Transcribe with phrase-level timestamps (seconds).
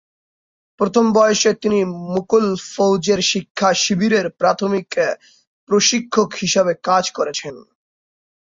[0.79, 1.79] প্রথম বয়সে তিনি
[2.07, 4.27] মুকুল ফৌজের শিক্ষা শিবিরের
[5.69, 7.55] প্রশিক্ষক হিসেবেও কাজ করেছেন।